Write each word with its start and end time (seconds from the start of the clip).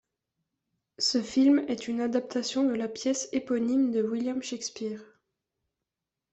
Ce 0.97 1.21
film 1.21 1.59
est 1.67 1.87
une 1.87 2.01
adaptation 2.01 2.63
de 2.63 2.73
la 2.73 2.87
pièce 2.87 3.29
éponyme 3.33 3.91
de 3.91 4.01
William 4.01 4.41
Shakespeare. 4.41 5.03